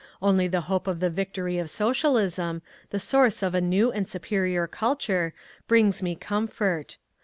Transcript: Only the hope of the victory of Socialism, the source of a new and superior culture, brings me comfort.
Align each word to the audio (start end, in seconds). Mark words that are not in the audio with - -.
Only 0.19 0.47
the 0.47 0.61
hope 0.61 0.87
of 0.87 0.99
the 0.99 1.11
victory 1.11 1.59
of 1.59 1.69
Socialism, 1.69 2.63
the 2.89 2.97
source 2.99 3.43
of 3.43 3.53
a 3.53 3.61
new 3.61 3.91
and 3.91 4.09
superior 4.09 4.65
culture, 4.65 5.31
brings 5.67 6.01
me 6.01 6.15
comfort. 6.15 6.97